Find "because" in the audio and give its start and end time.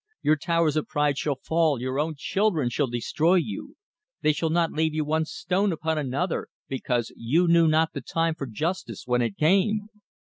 6.67-7.13